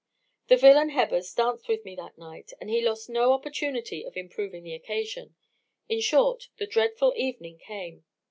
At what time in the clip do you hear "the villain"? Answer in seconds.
0.47-0.89